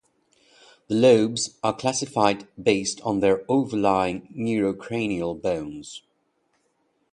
The 0.87 0.95
lobes 0.95 1.59
are 1.63 1.75
classified 1.77 2.47
based 2.59 3.01
on 3.01 3.19
their 3.19 3.45
overlying 3.47 4.33
neurocranial 4.35 5.39
bones. 5.39 6.01